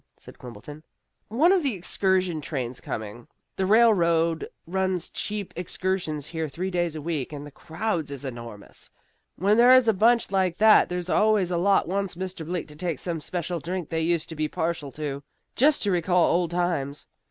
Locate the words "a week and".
6.95-7.45